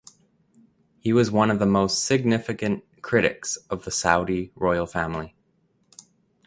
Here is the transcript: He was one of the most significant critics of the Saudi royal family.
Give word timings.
He 0.99 1.13
was 1.13 1.29
one 1.29 1.51
of 1.51 1.59
the 1.59 1.67
most 1.67 2.03
significant 2.03 2.83
critics 3.03 3.57
of 3.69 3.85
the 3.85 3.91
Saudi 3.91 4.51
royal 4.55 4.87
family. 4.87 5.35